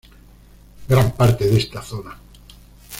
Gran 0.89 1.11
parte 1.11 1.45
de 1.47 1.57
esta 1.59 1.79
zona. 1.83 2.17